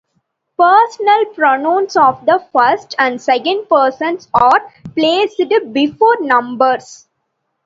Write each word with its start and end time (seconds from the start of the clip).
Personal 0.57 1.25
pronouns 1.27 1.95
of 1.95 2.25
the 2.25 2.43
first 2.51 2.95
and 2.97 3.21
second 3.21 3.69
person 3.69 4.17
are 4.33 4.73
placed 4.95 5.39
before 5.71 6.17
numbers. 6.21 7.07